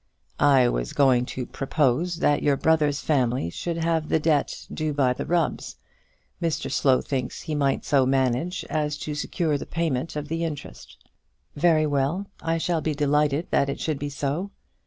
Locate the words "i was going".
0.39-1.27